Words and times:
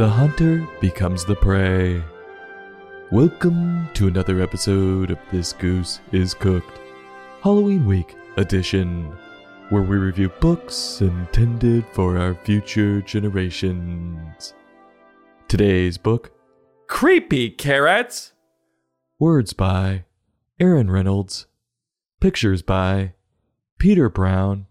the 0.00 0.08
hunter 0.08 0.66
becomes 0.80 1.26
the 1.26 1.36
prey. 1.36 2.02
Welcome 3.10 3.86
to 3.92 4.08
another 4.08 4.40
episode 4.40 5.10
of 5.10 5.18
This 5.30 5.52
Goose 5.52 6.00
is 6.10 6.32
Cooked, 6.32 6.80
Halloween 7.42 7.84
Week 7.84 8.16
edition, 8.38 9.14
where 9.68 9.82
we 9.82 9.98
review 9.98 10.30
books 10.40 11.02
intended 11.02 11.84
for 11.92 12.16
our 12.16 12.34
future 12.34 13.02
generations. 13.02 14.54
Today's 15.48 15.98
book, 15.98 16.32
Creepy 16.86 17.50
carrots! 17.50 18.32
words 19.18 19.52
by 19.52 20.06
Aaron 20.58 20.90
Reynolds, 20.90 21.46
pictures 22.22 22.62
by 22.62 23.12
Peter 23.78 24.08
Brown, 24.08 24.64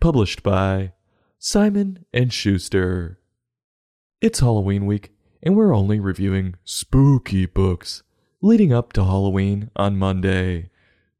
published 0.00 0.44
by 0.44 0.92
Simon 1.40 2.04
and 2.12 2.32
Schuster. 2.32 3.18
It's 4.24 4.40
Halloween 4.40 4.86
week, 4.86 5.12
and 5.42 5.54
we're 5.54 5.76
only 5.76 6.00
reviewing 6.00 6.54
spooky 6.64 7.44
books 7.44 8.02
leading 8.40 8.72
up 8.72 8.94
to 8.94 9.04
Halloween 9.04 9.70
on 9.76 9.98
Monday. 9.98 10.70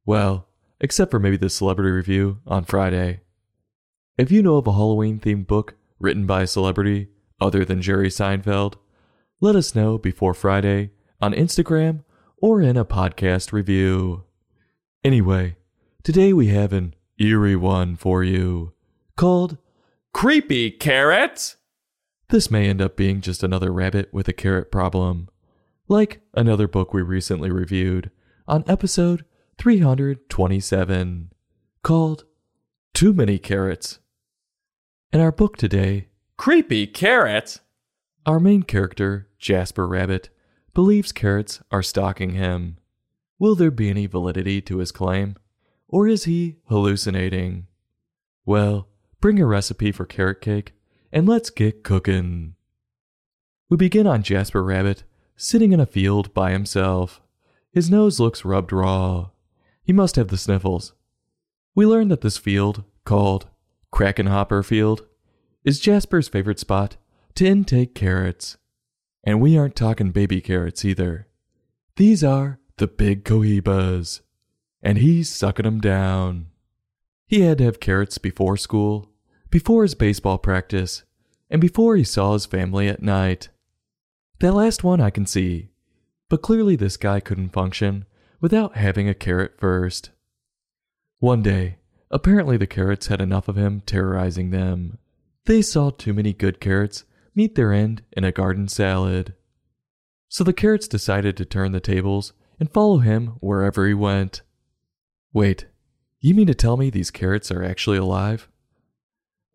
Well, 0.06 0.48
except 0.80 1.10
for 1.10 1.18
maybe 1.18 1.36
the 1.36 1.50
celebrity 1.50 1.90
review 1.90 2.38
on 2.46 2.64
Friday. 2.64 3.20
If 4.16 4.32
you 4.32 4.42
know 4.42 4.56
of 4.56 4.66
a 4.66 4.72
Halloween 4.72 5.20
themed 5.20 5.46
book 5.46 5.74
written 6.00 6.24
by 6.24 6.44
a 6.44 6.46
celebrity 6.46 7.08
other 7.42 7.62
than 7.62 7.82
Jerry 7.82 8.08
Seinfeld, 8.08 8.77
let 9.38 9.55
us 9.55 9.74
know 9.74 9.98
before 9.98 10.32
Friday 10.32 10.92
on 11.20 11.34
Instagram 11.34 12.05
or 12.38 12.62
in 12.62 12.78
a 12.78 12.86
podcast 12.86 13.52
review. 13.52 14.24
Anyway, 15.05 15.56
today 16.02 16.32
we 16.32 16.46
have 16.46 16.72
an 16.72 16.94
eerie 17.18 17.55
one 17.55 17.96
for 17.96 18.24
you 18.24 18.72
called 19.14 19.58
Creepy 20.14 20.70
carrots! 20.70 21.56
This 22.30 22.51
may 22.51 22.69
end 22.69 22.80
up 22.80 22.96
being 22.96 23.20
just 23.20 23.42
another 23.42 23.72
rabbit 23.72 24.12
with 24.12 24.28
a 24.28 24.33
carrot 24.33 24.72
problem, 24.72 25.28
like 25.89 26.22
another 26.34 26.67
book 26.67 26.92
we 26.92 27.03
recently 27.03 27.50
reviewed 27.50 28.11
on 28.48 28.64
episode 28.67 29.25
327 29.58 31.30
called 31.83 32.25
Too 32.95 33.12
Many 33.12 33.39
Carrots. 33.39 33.98
In 35.12 35.20
our 35.20 35.33
book 35.33 35.56
today, 35.56 36.08
Creepy 36.36 36.86
carrots? 36.86 37.61
our 38.27 38.41
main 38.41 38.62
character, 38.62 39.28
Jasper 39.39 39.86
Rabbit, 39.86 40.30
believes 40.72 41.12
carrots 41.12 41.61
are 41.70 41.83
stalking 41.83 42.30
him. 42.30 42.78
Will 43.39 43.55
there 43.55 43.70
be 43.70 43.91
any 43.91 44.06
validity 44.06 44.62
to 44.62 44.78
his 44.78 44.91
claim? 44.91 45.36
Or 45.89 46.08
is 46.08 46.25
he 46.25 46.56
hallucinating? 46.69 47.67
Well, 48.47 48.89
bring 49.20 49.39
a 49.39 49.47
recipe 49.47 49.92
for 49.92 50.06
carrot 50.06 50.41
cake 50.41 50.72
and 51.15 51.29
let's 51.29 51.48
get 51.48 51.84
cooking. 51.84 52.57
We 53.70 53.77
begin 53.77 54.05
on 54.05 54.25
Jasper 54.25 54.65
Rabbit 54.65 55.05
sitting 55.37 55.73
in 55.73 55.79
a 55.79 55.87
field 55.87 56.34
by 56.34 56.51
himself. 56.51 57.23
His 57.70 57.89
nose 57.89 58.19
looks 58.19 58.45
rubbed 58.45 58.73
raw. 58.73 59.31
He 59.85 59.92
must 59.92 60.17
have 60.17 60.27
the 60.27 60.37
sniffles. 60.37 60.92
We 61.73 61.87
learn 61.87 62.09
that 62.09 62.23
this 62.23 62.37
field, 62.37 62.83
called 63.05 63.47
Crackenhopper 63.92 64.65
Field, 64.65 65.07
is 65.65 65.79
Jasper's 65.79 66.27
favorite 66.27 66.59
spot 66.59 66.97
to 67.37 67.47
intake 67.47 67.95
carrots. 67.95 68.57
And 69.23 69.41
we 69.41 69.57
aren't 69.57 69.77
talking 69.77 70.11
baby 70.11 70.41
carrots 70.41 70.85
either. 70.85 71.29
These 71.95 72.25
are 72.25 72.59
the 72.79 72.89
big 72.89 73.25
cohibas. 73.25 74.20
And 74.83 74.98
he's 74.98 75.31
sucking 75.31 75.65
'em 75.65 75.81
down. 75.81 76.47
He 77.27 77.42
had 77.42 77.59
to 77.59 77.65
have 77.65 77.79
carrots 77.79 78.19
before 78.19 78.57
school, 78.57 79.14
before 79.55 79.84
his 79.84 79.94
baseball 79.94 80.36
practice, 80.36 81.05
and 81.48 81.60
before 81.60 81.94
he 81.94 82.02
saw 82.02 82.33
his 82.33 82.44
family 82.44 82.88
at 82.88 83.00
night. 83.00 83.50
That 84.41 84.52
last 84.52 84.83
one 84.83 85.00
I 85.00 85.11
can 85.11 85.27
see, 85.27 85.69
but 86.28 86.42
clearly 86.42 86.74
this 86.74 86.96
guy 86.96 87.20
couldn't 87.20 87.52
function 87.52 88.05
without 88.40 88.74
having 88.74 89.08
a 89.08 89.14
carrot 89.14 89.52
first. 89.56 90.11
One 91.20 91.40
day, 91.40 91.77
apparently 92.11 92.56
the 92.56 92.67
carrots 92.67 93.06
had 93.06 93.20
enough 93.20 93.46
of 93.46 93.55
him 93.55 93.80
terrorizing 93.86 94.51
them. 94.51 94.98
They 95.45 95.62
saw 95.62 95.90
too 95.90 96.12
many 96.12 96.33
good 96.33 96.58
carrots 96.58 97.05
meet 97.33 97.55
their 97.55 97.73
end 97.73 98.02
in 98.11 98.24
a 98.24 98.33
garden 98.33 98.67
salad. 98.67 99.34
So 100.29 100.42
the 100.42 100.52
carrots 100.52 100.89
decided 100.89 101.36
to 101.36 101.45
turn 101.45 101.70
the 101.70 101.79
tables 101.79 102.33
and 102.58 102.73
follow 102.73 102.98
him 102.98 103.36
wherever 103.39 103.86
he 103.86 103.95
went. 103.95 104.42
Wait, 105.33 105.67
you 106.18 106.34
mean 106.34 106.48
to 106.48 106.56
tell 106.56 106.77
me 106.77 106.90
these 106.90 107.12
carrots 107.12 107.52
are 107.52 107.62
actually 107.62 107.98
alive? 107.98 108.48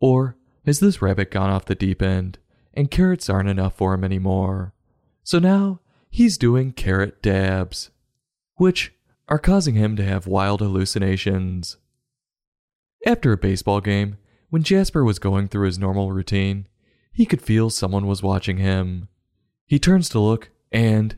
Or 0.00 0.36
has 0.66 0.80
this 0.80 1.02
rabbit 1.02 1.30
gone 1.30 1.50
off 1.50 1.66
the 1.66 1.74
deep 1.74 2.02
end 2.02 2.38
and 2.74 2.90
carrots 2.90 3.28
aren't 3.28 3.48
enough 3.48 3.76
for 3.76 3.94
him 3.94 4.04
anymore? 4.04 4.72
So 5.22 5.38
now 5.38 5.80
he's 6.10 6.38
doing 6.38 6.72
carrot 6.72 7.22
dabs, 7.22 7.90
which 8.56 8.92
are 9.28 9.38
causing 9.38 9.74
him 9.74 9.94
to 9.96 10.04
have 10.04 10.26
wild 10.26 10.60
hallucinations. 10.60 11.76
After 13.06 13.32
a 13.32 13.38
baseball 13.38 13.80
game, 13.80 14.18
when 14.50 14.62
Jasper 14.62 15.04
was 15.04 15.18
going 15.18 15.48
through 15.48 15.66
his 15.66 15.78
normal 15.78 16.12
routine, 16.12 16.66
he 17.12 17.24
could 17.24 17.40
feel 17.40 17.70
someone 17.70 18.06
was 18.06 18.22
watching 18.22 18.58
him. 18.58 19.08
He 19.66 19.78
turns 19.78 20.08
to 20.10 20.18
look, 20.18 20.50
and 20.72 21.16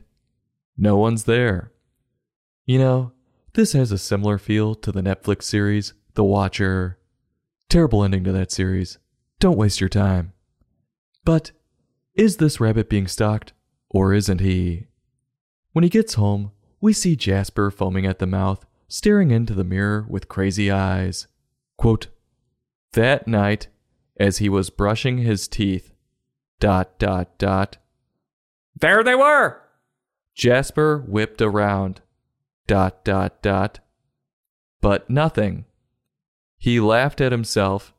no 0.77 0.97
one's 0.97 1.23
there. 1.23 1.71
You 2.65 2.77
know, 2.77 3.11
this 3.53 3.73
has 3.73 3.91
a 3.91 3.97
similar 3.97 4.37
feel 4.37 4.75
to 4.75 4.91
the 4.91 5.01
Netflix 5.01 5.43
series 5.43 5.93
The 6.13 6.23
Watcher. 6.23 6.97
Terrible 7.73 8.03
ending 8.03 8.23
to 8.25 8.31
that 8.31 8.51
series. 8.51 8.99
Don't 9.39 9.57
waste 9.57 9.81
your 9.81 9.89
time. 9.89 10.33
But 11.25 11.53
is 12.13 12.37
this 12.37 12.59
rabbit 12.59 12.87
being 12.87 13.07
stalked, 13.07 13.53
or 13.89 14.13
isn't 14.13 14.41
he? 14.41 14.85
When 15.71 15.81
he 15.81 15.89
gets 15.89 16.13
home, 16.13 16.51
we 16.79 16.93
see 16.93 17.15
Jasper 17.15 17.71
foaming 17.71 18.05
at 18.05 18.19
the 18.19 18.27
mouth, 18.27 18.63
staring 18.87 19.31
into 19.31 19.55
the 19.55 19.63
mirror 19.63 20.05
with 20.07 20.27
crazy 20.27 20.69
eyes. 20.69 21.25
Quote, 21.75 22.09
that 22.91 23.27
night, 23.27 23.69
as 24.19 24.37
he 24.37 24.49
was 24.49 24.69
brushing 24.69 25.17
his 25.17 25.47
teeth, 25.47 25.93
dot, 26.59 26.99
dot, 26.99 27.39
dot, 27.39 27.77
There 28.79 29.03
they 29.03 29.15
were! 29.15 29.63
Jasper 30.35 31.03
whipped 31.07 31.41
around, 31.41 32.01
dot, 32.67 33.03
dot, 33.03 33.41
dot, 33.41 33.79
but 34.79 35.09
nothing. 35.09 35.65
He 36.63 36.79
laughed 36.79 37.19
at 37.19 37.33
himself, 37.33 37.93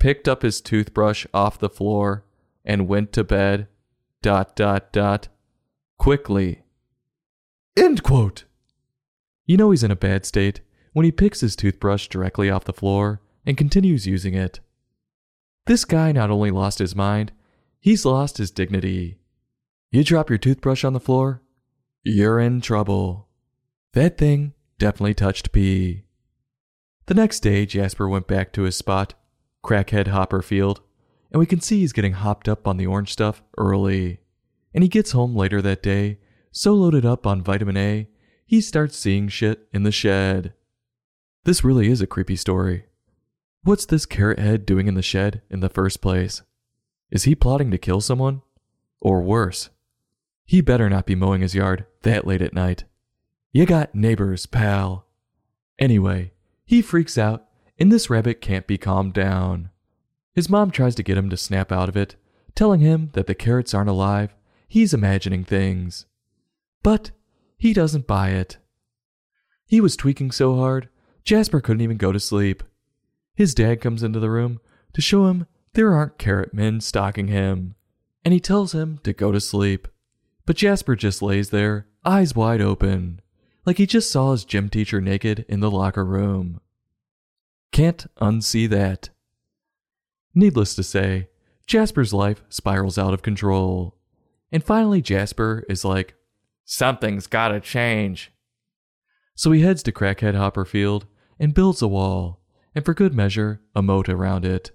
picked 0.00 0.26
up 0.26 0.42
his 0.42 0.60
toothbrush 0.60 1.26
off 1.32 1.60
the 1.60 1.70
floor, 1.70 2.24
and 2.64 2.88
went 2.88 3.12
to 3.12 3.22
bed, 3.22 3.68
dot, 4.20 4.56
dot, 4.56 4.92
dot, 4.92 5.28
quickly. 5.96 6.64
End 7.76 8.02
quote. 8.02 8.46
You 9.46 9.56
know 9.56 9.70
he's 9.70 9.84
in 9.84 9.92
a 9.92 9.96
bad 9.96 10.26
state 10.26 10.60
when 10.92 11.04
he 11.04 11.12
picks 11.12 11.40
his 11.40 11.54
toothbrush 11.54 12.08
directly 12.08 12.50
off 12.50 12.64
the 12.64 12.72
floor 12.72 13.20
and 13.46 13.56
continues 13.56 14.08
using 14.08 14.34
it. 14.34 14.58
This 15.66 15.84
guy 15.84 16.10
not 16.10 16.32
only 16.32 16.50
lost 16.50 16.80
his 16.80 16.96
mind, 16.96 17.30
he's 17.78 18.04
lost 18.04 18.38
his 18.38 18.50
dignity. 18.50 19.20
You 19.92 20.02
drop 20.02 20.28
your 20.30 20.38
toothbrush 20.38 20.82
on 20.82 20.94
the 20.94 20.98
floor, 20.98 21.42
you're 22.02 22.40
in 22.40 22.60
trouble. 22.60 23.28
That 23.92 24.18
thing 24.18 24.54
definitely 24.80 25.14
touched 25.14 25.52
P. 25.52 26.06
The 27.10 27.14
next 27.16 27.40
day, 27.40 27.66
Jasper 27.66 28.08
went 28.08 28.28
back 28.28 28.52
to 28.52 28.62
his 28.62 28.76
spot, 28.76 29.14
Crackhead 29.64 30.06
Hopper 30.06 30.42
Field, 30.42 30.80
and 31.32 31.40
we 31.40 31.44
can 31.44 31.60
see 31.60 31.80
he's 31.80 31.92
getting 31.92 32.12
hopped 32.12 32.48
up 32.48 32.68
on 32.68 32.76
the 32.76 32.86
orange 32.86 33.10
stuff 33.10 33.42
early. 33.58 34.20
And 34.72 34.84
he 34.84 34.88
gets 34.88 35.10
home 35.10 35.34
later 35.34 35.60
that 35.60 35.82
day, 35.82 36.18
so 36.52 36.72
loaded 36.72 37.04
up 37.04 37.26
on 37.26 37.42
vitamin 37.42 37.76
A, 37.76 38.06
he 38.46 38.60
starts 38.60 38.96
seeing 38.96 39.26
shit 39.26 39.66
in 39.72 39.82
the 39.82 39.90
shed. 39.90 40.54
This 41.42 41.64
really 41.64 41.90
is 41.90 42.00
a 42.00 42.06
creepy 42.06 42.36
story. 42.36 42.84
What's 43.64 43.86
this 43.86 44.06
carrot 44.06 44.38
head 44.38 44.64
doing 44.64 44.86
in 44.86 44.94
the 44.94 45.02
shed 45.02 45.42
in 45.50 45.58
the 45.58 45.68
first 45.68 46.00
place? 46.00 46.42
Is 47.10 47.24
he 47.24 47.34
plotting 47.34 47.72
to 47.72 47.78
kill 47.78 48.00
someone? 48.00 48.42
Or 49.00 49.20
worse, 49.20 49.70
he 50.46 50.60
better 50.60 50.88
not 50.88 51.06
be 51.06 51.16
mowing 51.16 51.40
his 51.40 51.56
yard 51.56 51.86
that 52.02 52.24
late 52.24 52.40
at 52.40 52.54
night. 52.54 52.84
You 53.50 53.66
got 53.66 53.96
neighbors, 53.96 54.46
pal. 54.46 55.06
Anyway, 55.76 56.34
he 56.70 56.80
freaks 56.80 57.18
out, 57.18 57.48
and 57.80 57.90
this 57.90 58.08
rabbit 58.08 58.40
can't 58.40 58.68
be 58.68 58.78
calmed 58.78 59.12
down. 59.12 59.70
His 60.36 60.48
mom 60.48 60.70
tries 60.70 60.94
to 60.94 61.02
get 61.02 61.18
him 61.18 61.28
to 61.30 61.36
snap 61.36 61.72
out 61.72 61.88
of 61.88 61.96
it, 61.96 62.14
telling 62.54 62.78
him 62.78 63.10
that 63.14 63.26
the 63.26 63.34
carrots 63.34 63.74
aren't 63.74 63.90
alive, 63.90 64.36
he's 64.68 64.94
imagining 64.94 65.42
things. 65.42 66.06
But 66.84 67.10
he 67.58 67.72
doesn't 67.72 68.06
buy 68.06 68.28
it. 68.28 68.58
He 69.66 69.80
was 69.80 69.96
tweaking 69.96 70.30
so 70.30 70.54
hard, 70.54 70.88
Jasper 71.24 71.60
couldn't 71.60 71.80
even 71.80 71.96
go 71.96 72.12
to 72.12 72.20
sleep. 72.20 72.62
His 73.34 73.52
dad 73.52 73.80
comes 73.80 74.04
into 74.04 74.20
the 74.20 74.30
room 74.30 74.60
to 74.92 75.02
show 75.02 75.26
him 75.26 75.48
there 75.72 75.92
aren't 75.92 76.18
carrot 76.18 76.54
men 76.54 76.80
stalking 76.80 77.26
him, 77.26 77.74
and 78.24 78.32
he 78.32 78.38
tells 78.38 78.76
him 78.76 79.00
to 79.02 79.12
go 79.12 79.32
to 79.32 79.40
sleep. 79.40 79.88
But 80.46 80.54
Jasper 80.54 80.94
just 80.94 81.20
lays 81.20 81.50
there, 81.50 81.88
eyes 82.04 82.36
wide 82.36 82.60
open, 82.60 83.22
like 83.66 83.78
he 83.78 83.86
just 83.86 84.10
saw 84.10 84.32
his 84.32 84.44
gym 84.44 84.68
teacher 84.68 85.00
naked 85.00 85.44
in 85.48 85.60
the 85.60 85.70
locker 85.70 86.04
room. 86.04 86.60
Can't 87.72 88.06
unsee 88.20 88.68
that. 88.68 89.10
Needless 90.34 90.74
to 90.76 90.82
say, 90.82 91.28
Jasper's 91.66 92.12
life 92.12 92.42
spirals 92.48 92.98
out 92.98 93.14
of 93.14 93.22
control. 93.22 93.96
And 94.50 94.64
finally, 94.64 95.02
Jasper 95.02 95.64
is 95.68 95.84
like, 95.84 96.14
Something's 96.64 97.26
gotta 97.26 97.60
change. 97.60 98.32
so 99.34 99.52
he 99.52 99.62
heads 99.62 99.82
to 99.84 99.92
Crackhead 99.92 100.34
Hopper 100.34 100.64
Field 100.64 101.06
and 101.38 101.54
builds 101.54 101.82
a 101.82 101.88
wall, 101.88 102.40
and 102.74 102.84
for 102.84 102.94
good 102.94 103.14
measure, 103.14 103.60
a 103.74 103.82
moat 103.82 104.08
around 104.08 104.44
it. 104.44 104.70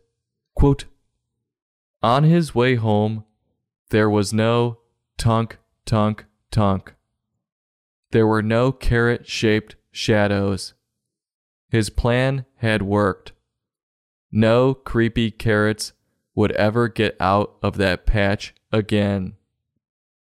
Quote, 0.56 0.86
On 2.02 2.24
his 2.24 2.56
way 2.56 2.76
home, 2.76 3.24
there 3.90 4.10
was 4.10 4.34
no 4.34 4.80
tunk, 5.18 5.58
tunk, 5.86 6.26
tunk. 6.52 6.96
There 8.16 8.26
were 8.26 8.42
no 8.42 8.72
carrot 8.72 9.28
shaped 9.28 9.76
shadows. 9.92 10.74
His 11.68 11.90
plan 11.90 12.46
had 12.60 12.82
worked. 12.82 13.34
No 14.32 14.74
creepy 14.74 15.32
carrots 15.32 15.92
would 16.34 16.54
ever 16.54 16.88
get 16.88 17.18
out 17.20 17.58
of 17.62 17.76
that 17.76 18.06
patch 18.06 18.56
again. 18.72 19.34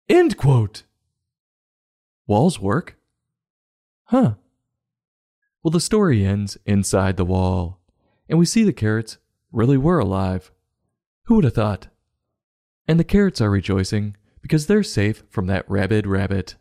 End 0.09 0.37
quote. 0.37 0.83
Walls 2.27 2.59
work? 2.59 2.97
Huh. 4.07 4.35
Well, 5.63 5.71
the 5.71 5.79
story 5.79 6.27
ends 6.27 6.59
inside 6.67 7.17
the 7.17 7.25
wall, 7.25 7.79
and 8.29 8.41
we 8.41 8.45
see 8.45 8.65
the 8.65 8.73
carrots 8.73 9.19
really 9.53 9.79
were 9.79 10.01
alive. 10.01 10.51
Who 11.27 11.37
would 11.37 11.45
have 11.45 11.55
thought? 11.55 11.87
And 12.89 12.99
the 12.99 13.05
carrots 13.05 13.41
are 13.41 13.51
rejoicing 13.51 14.17
because 14.43 14.67
they're 14.67 14.83
safe 14.83 15.23
from 15.31 15.47
that 15.47 15.71
rabid 15.71 16.09
rabbit. 16.09 16.57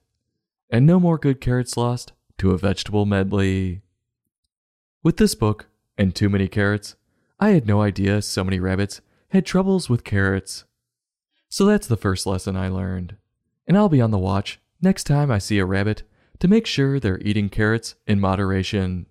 And 0.74 0.88
no 0.88 1.00
more 1.00 1.20
good 1.20 1.40
carrots 1.40 1.78
lost 1.78 2.14
to 2.40 2.50
a 2.50 2.58
vegetable 2.58 3.06
medley. 3.06 3.84
With 5.04 5.18
this 5.18 5.36
book 5.36 5.68
and 6.00 6.16
too 6.16 6.30
many 6.30 6.48
carrots, 6.48 6.96
I 7.40 7.50
had 7.50 7.68
no 7.68 7.84
idea 7.84 8.24
so 8.24 8.44
many 8.44 8.60
rabbits 8.60 9.00
had 9.30 9.46
troubles 9.46 9.88
with 9.88 10.04
carrots. 10.04 10.64
So 11.48 11.66
that's 11.66 11.86
the 11.86 11.96
first 11.96 12.26
lesson 12.26 12.58
I 12.58 12.70
learned. 12.70 13.18
And 13.68 13.78
I'll 13.78 13.88
be 13.88 14.02
on 14.02 14.10
the 14.10 14.18
watch 14.18 14.60
next 14.82 15.04
time 15.04 15.30
I 15.30 15.38
see 15.38 15.60
a 15.60 15.66
rabbit 15.66 16.02
to 16.40 16.48
make 16.48 16.66
sure 16.66 17.00
they're 17.00 17.22
eating 17.22 17.50
carrots 17.50 17.94
in 18.08 18.20
moderation. 18.20 19.06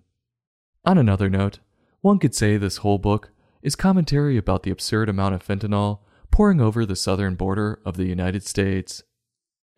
On 0.83 0.97
another 0.97 1.29
note, 1.29 1.59
one 2.01 2.19
could 2.19 2.35
say 2.35 2.57
this 2.57 2.77
whole 2.77 2.97
book 2.97 3.29
is 3.61 3.77
commentary 3.77 4.35
about 4.35 4.63
the 4.63 4.71
absurd 4.71 5.07
amount 5.07 5.33
of 5.33 5.47
fentanyl 5.47 5.99
pouring 6.29 6.59
over 6.59 6.85
the 6.85 6.97
southern 6.97 7.35
border 7.35 7.79
of 7.85 7.95
the 7.95 8.07
United 8.07 8.45
States. 8.45 9.03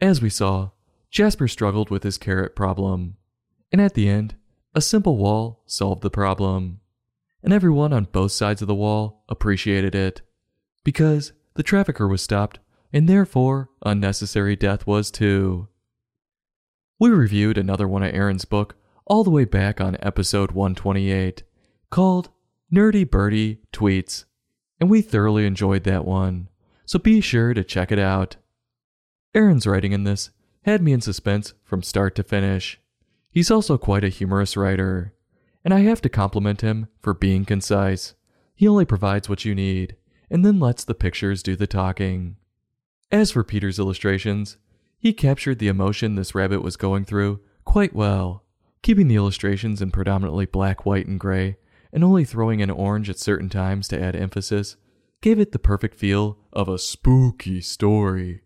As 0.02 0.20
we 0.20 0.32
saw, 0.32 0.72
Jasper 1.16 1.48
struggled 1.48 1.90
with 1.90 2.04
his 2.04 2.18
carrot 2.18 2.58
problem, 2.58 3.16
and 3.72 3.80
at 3.80 3.94
the 3.94 4.10
end, 4.10 4.36
a 4.74 4.82
simple 4.82 5.16
wall 5.16 5.64
solved 5.66 6.02
the 6.02 6.10
problem. 6.10 6.82
And 7.42 7.54
everyone 7.54 7.94
on 7.94 8.10
both 8.12 8.34
sides 8.34 8.62
of 8.62 8.68
the 8.68 8.76
wall 8.76 9.24
appreciated 9.30 9.96
it, 9.96 10.24
because 10.84 11.32
the 11.54 11.64
trafficker 11.64 12.06
was 12.06 12.22
stopped, 12.22 12.60
and 12.92 13.08
therefore 13.08 13.70
unnecessary 13.86 14.58
death 14.58 14.86
was 14.86 15.10
too. 15.10 15.70
We 17.00 17.12
reviewed 17.12 17.58
another 17.58 17.88
one 17.88 18.04
of 18.04 18.14
Aaron's 18.14 18.44
book 18.44 18.76
all 19.06 19.24
the 19.24 19.32
way 19.32 19.46
back 19.46 19.80
on 19.80 19.96
episode 20.02 20.52
128, 20.52 21.44
called 21.92 22.28
Nerdy 22.70 23.10
Birdy 23.10 23.62
Tweets, 23.72 24.26
and 24.82 24.90
we 24.90 25.02
thoroughly 25.02 25.46
enjoyed 25.46 25.86
that 25.86 26.04
one, 26.04 26.50
so 26.86 27.00
be 27.00 27.22
sure 27.22 27.54
to 27.54 27.64
check 27.64 27.94
it 27.94 28.00
out. 28.00 28.36
Aaron's 29.34 29.66
writing 29.66 29.94
in 29.94 30.04
this 30.04 30.32
had 30.66 30.82
me 30.82 30.92
in 30.92 31.00
suspense 31.00 31.54
from 31.64 31.84
start 31.84 32.16
to 32.16 32.24
finish. 32.24 32.80
He's 33.30 33.52
also 33.52 33.78
quite 33.78 34.04
a 34.04 34.10
humorous 34.10 34.58
writer, 34.58 35.14
and 35.64 35.72
I 35.72 35.82
have 35.82 36.02
to 36.02 36.10
compliment 36.10 36.62
him 36.62 36.88
for 37.00 37.14
being 37.14 37.46
concise. 37.46 38.16
He 38.56 38.68
only 38.68 38.84
provides 38.84 39.30
what 39.30 39.46
you 39.46 39.54
need, 39.54 39.96
and 40.28 40.44
then 40.44 40.60
lets 40.60 40.84
the 40.84 40.96
pictures 40.96 41.44
do 41.44 41.56
the 41.56 41.68
talking. 41.68 42.38
As 43.12 43.30
for 43.30 43.44
Peter's 43.44 43.78
illustrations, 43.78 44.58
he 44.98 45.14
captured 45.14 45.60
the 45.60 45.68
emotion 45.68 46.16
this 46.16 46.34
rabbit 46.34 46.64
was 46.64 46.78
going 46.78 47.06
through 47.06 47.42
quite 47.64 47.94
well, 47.94 48.44
keeping 48.82 49.08
the 49.08 49.18
illustrations 49.18 49.84
in 49.84 49.92
predominantly 49.92 50.48
black, 50.48 50.84
white, 50.84 51.06
and 51.06 51.20
gray, 51.20 51.58
and 51.94 52.04
only 52.04 52.26
throwing 52.26 52.60
in 52.60 52.72
orange 52.72 53.08
at 53.08 53.20
certain 53.20 53.50
times 53.50 53.88
to 53.90 54.02
add 54.02 54.16
emphasis, 54.16 54.78
gave 55.22 55.40
it 55.40 55.52
the 55.52 55.60
perfect 55.60 55.94
feel 55.94 56.40
of 56.52 56.68
a 56.68 56.80
spooky 56.80 57.62
story. 57.62 58.42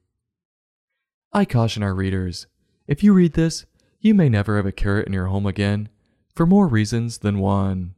I 1.32 1.46
caution 1.46 1.84
our 1.84 1.94
readers 1.94 2.48
if 2.90 3.04
you 3.04 3.14
read 3.14 3.34
this, 3.34 3.68
you 4.02 4.16
may 4.16 4.30
never 4.30 4.58
have 4.58 4.66
a 4.66 4.72
carrot 4.72 5.06
in 5.06 5.14
your 5.14 5.28
home 5.28 5.46
again, 5.46 5.90
for 6.34 6.48
more 6.48 6.68
reasons 6.68 7.20
than 7.20 7.38
one. 7.38 7.94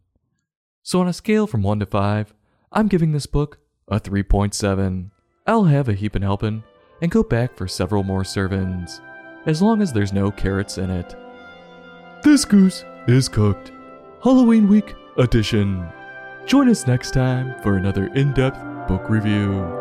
So, 0.83 0.99
on 0.99 1.07
a 1.07 1.13
scale 1.13 1.47
from 1.47 1.63
1 1.63 1.79
to 1.79 1.85
5, 1.85 2.33
I'm 2.73 2.89
giving 2.89 3.13
this 3.13 3.25
book 3.25 3.59
a 3.87 4.01
3.7. 4.01 5.11
I'll 5.47 5.63
have 5.63 5.87
a 5.87 5.93
heap 5.93 6.13
heapin' 6.13 6.23
helpin' 6.23 6.63
and 7.01 7.09
go 7.09 7.23
back 7.23 7.55
for 7.55 7.69
several 7.69 8.03
more 8.03 8.23
servings, 8.23 8.99
as 9.45 9.61
long 9.61 9.81
as 9.81 9.93
there's 9.93 10.11
no 10.11 10.29
carrots 10.29 10.77
in 10.77 10.89
it. 10.89 11.15
This 12.21 12.43
goose 12.43 12.83
is 13.07 13.29
cooked. 13.29 13.71
Halloween 14.21 14.67
week 14.67 14.93
edition. 15.17 15.87
Join 16.47 16.67
us 16.67 16.85
next 16.85 17.11
time 17.11 17.55
for 17.63 17.77
another 17.77 18.07
in 18.07 18.33
depth 18.33 18.59
book 18.89 19.09
review. 19.09 19.80